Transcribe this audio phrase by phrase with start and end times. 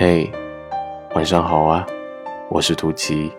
[0.00, 0.30] 嘿，
[1.16, 1.84] 晚上好啊，
[2.50, 3.32] 我是图奇。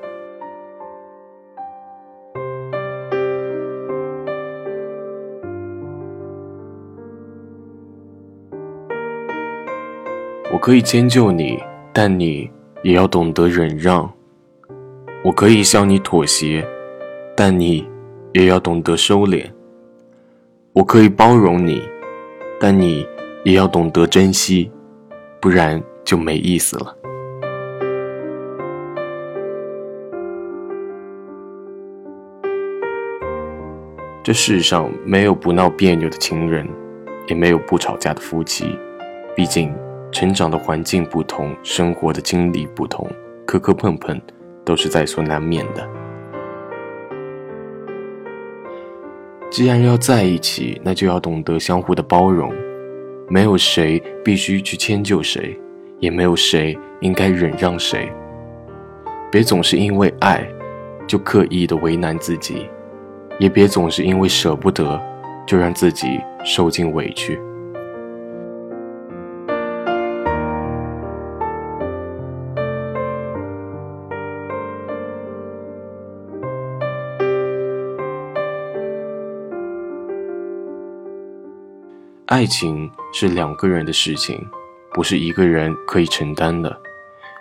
[10.52, 11.58] 我可以迁就你，
[11.94, 12.52] 但你
[12.84, 14.12] 也要懂得忍让。
[15.24, 16.68] 我可以向你妥协，
[17.38, 17.88] 但你
[18.34, 19.50] 也要懂得收敛。
[20.74, 21.82] 我可以包容你，
[22.60, 23.08] 但你
[23.46, 24.70] 也要懂得珍惜，
[25.40, 26.98] 不然就没意思了。
[34.24, 36.68] 这世上没有不闹别扭的情人，
[37.28, 38.76] 也没有不吵架的夫妻，
[39.36, 39.72] 毕竟。
[40.12, 43.08] 成长的环境不同，生活的经历不同，
[43.46, 44.20] 磕磕碰碰
[44.66, 45.88] 都是在所难免的。
[49.52, 52.52] 既然要在一起，那就要懂得相互的包容。
[53.28, 55.56] 没有谁必须去迁就谁，
[56.00, 58.12] 也没有谁应该忍让谁。
[59.32, 60.48] 别总是因为爱，
[61.08, 62.68] 就刻意的为难自己，
[63.38, 65.00] 也别总是因为舍不得，
[65.46, 67.40] 就让自己受尽委屈。
[82.26, 84.40] 爱情是两个人的事情，
[84.94, 86.76] 不是一个人可以承担的。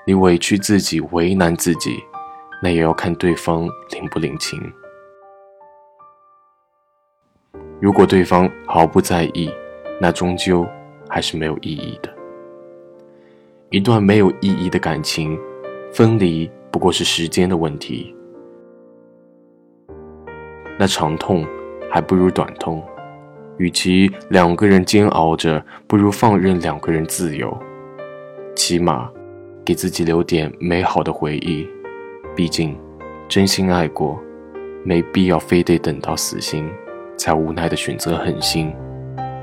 [0.07, 2.03] 你委屈自己，为难自己，
[2.63, 4.59] 那也要看对方领不领情。
[7.81, 9.51] 如果对方毫不在意，
[10.01, 10.67] 那终究
[11.09, 12.13] 还是没有意义的。
[13.71, 15.39] 一段没有意义的感情，
[15.93, 18.15] 分离不过是时间的问题。
[20.79, 21.47] 那长痛
[21.91, 22.83] 还不如短痛。
[23.59, 27.57] 与其两个人煎熬着，不如放任两个人自由。
[28.57, 29.11] 起码，
[29.65, 31.69] 给自己留点美好的回忆。
[32.35, 32.77] 毕竟，
[33.29, 34.21] 真心爱过，
[34.85, 36.69] 没必要非得等到死心，
[37.17, 38.73] 才无奈的选择狠心。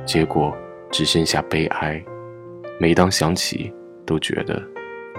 [0.05, 0.55] 结果
[0.91, 2.03] 只剩下悲哀。
[2.79, 3.71] 每当想起，
[4.05, 4.61] 都觉得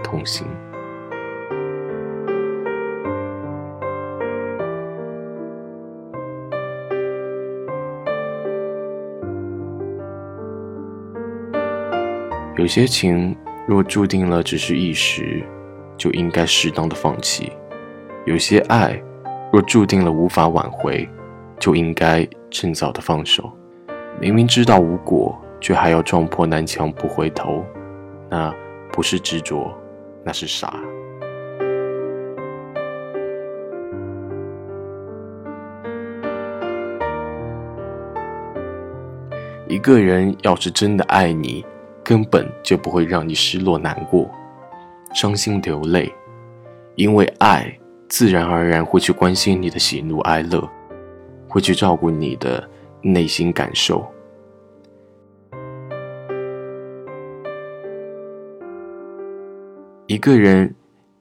[0.03, 0.47] 痛心。
[12.57, 13.37] 有些情
[13.67, 15.45] 若注定了只是一时，
[15.99, 17.53] 就应该适当的放弃；
[18.25, 18.99] 有些爱
[19.53, 21.07] 若注定了无法挽回，
[21.59, 23.53] 就应该趁早的放手。
[24.19, 27.63] 明明知道无果，却还要撞破南墙不回头，
[28.31, 28.51] 那
[28.91, 29.71] 不是执着，
[30.25, 30.81] 那是傻。
[39.69, 41.63] 一个人要是真的爱你。
[42.07, 44.31] 根本就不会让你失落、难过、
[45.13, 46.15] 伤心、流泪，
[46.95, 47.77] 因为爱
[48.09, 50.63] 自然而然会去关心你的喜怒哀乐，
[51.49, 52.63] 会去照顾你的
[53.03, 54.07] 内心感受。
[60.07, 60.73] 一个人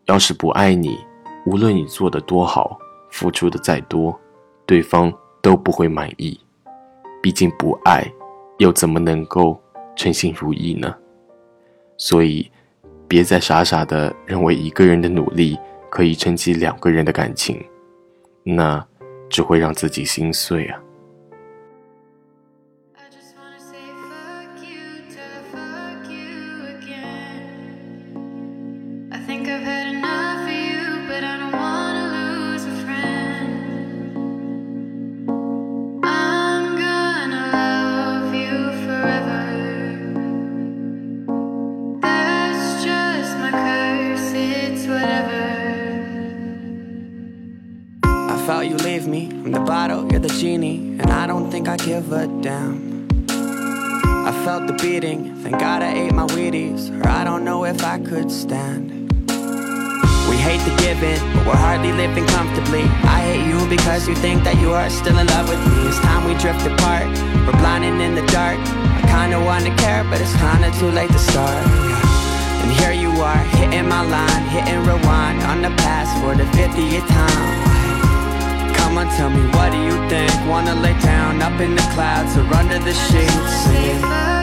[0.05, 0.99] 要是不爱你，
[1.47, 2.77] 无论你做的多好，
[3.09, 4.15] 付出的再多，
[4.67, 6.39] 对方都不会满意。
[7.23, 8.05] 毕竟不爱，
[8.59, 9.59] 又怎么能够？
[9.95, 10.95] 称心如意呢，
[11.97, 12.51] 所以
[13.07, 15.57] 别再傻傻的认为一个人的努力
[15.89, 17.63] 可以撑起两个人的感情，
[18.43, 18.85] 那
[19.29, 20.81] 只会让自己心碎啊。
[50.15, 53.05] You're the genie, and I don't think I give a damn.
[53.27, 57.83] I felt the beating, thank God I ate my Wheaties, or I don't know if
[57.83, 59.11] I could stand.
[60.29, 62.83] We hate the giving, but we're hardly living comfortably.
[63.17, 65.89] I hate you because you think that you are still in love with me.
[65.89, 67.07] It's time we drift apart,
[67.45, 68.59] we're blinding in the dark.
[68.95, 71.65] I kinda wanna care, but it's kinda too late to start.
[72.63, 77.05] And here you are, hitting my line, hitting rewind on the past for the 50th
[77.09, 77.74] time.
[79.03, 80.31] Tell me, what do you think?
[80.47, 83.65] Wanna lay down up in the clouds or under the sheets?
[83.65, 84.34] Singing.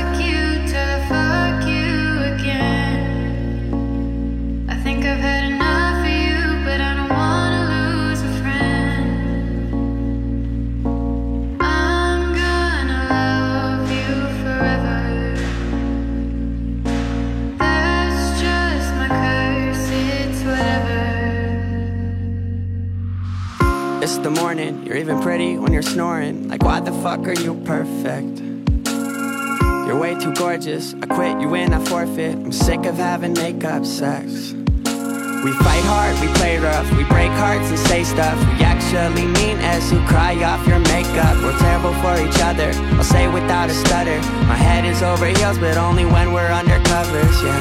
[25.03, 26.47] Even pretty when you're snoring.
[26.47, 28.39] Like, why the fuck are you perfect?
[29.85, 30.95] You're way too gorgeous.
[30.95, 32.37] I quit, you win, I forfeit.
[32.37, 34.53] I'm sick of having makeup sex.
[35.43, 38.39] We fight hard, we play rough, we break hearts and say stuff.
[38.55, 41.35] We actually mean as you cry off your makeup.
[41.43, 44.21] We're terrible for each other, I'll say without a stutter.
[44.47, 47.59] My head is over heels, but only when we're under covers, yeah.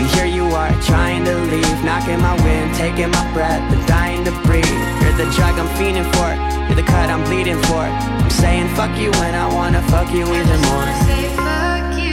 [0.00, 4.24] And here you are, trying to leave, knocking my wind, taking my breath, but dying
[4.24, 4.64] to breathe.
[5.02, 7.82] You're the drug I'm fiending for, you're the cut I'm bleeding for.
[7.82, 12.09] I'm saying fuck you when I wanna fuck you even more.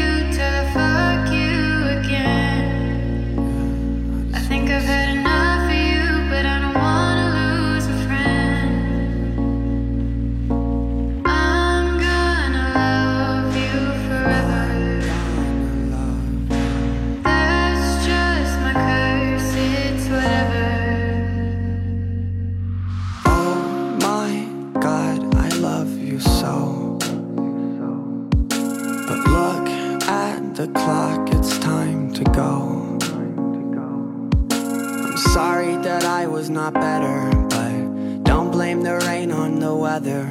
[36.57, 40.27] Not better, but don't blame the rain on the weather,